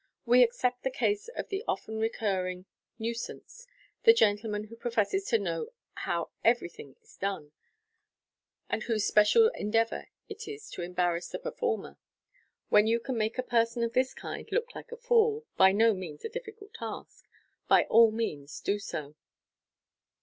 [0.25, 2.65] We except the case of the often recurring
[2.97, 3.67] nuisance,
[4.01, 7.51] the gentleman who professes to know how everything is done,
[8.67, 11.97] and whose special endeavour it is to embarrass the performer.
[12.69, 15.93] When you can make a person of this' Hd look like a fool (by no
[15.93, 17.23] means a difficult task)
[17.67, 19.13] by all means do so.